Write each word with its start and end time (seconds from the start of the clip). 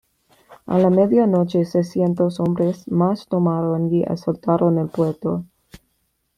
A 0.65 0.79
la 0.79 0.89
media 0.89 1.27
noche, 1.27 1.63
seiscientos 1.63 2.39
hombres 2.39 2.87
más 2.87 3.27
tomaron 3.27 3.93
y 3.93 4.01
asaltaron 4.03 4.79
el 4.79 4.87
puerto. 4.89 5.45